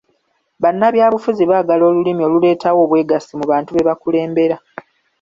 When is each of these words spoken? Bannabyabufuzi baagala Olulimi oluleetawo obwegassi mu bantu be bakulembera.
Bannabyabufuzi 0.61 1.43
baagala 1.49 1.83
Olulimi 1.89 2.21
oluleetawo 2.27 2.79
obwegassi 2.85 3.31
mu 3.39 3.45
bantu 3.51 3.69
be 3.71 3.87
bakulembera. 3.87 4.57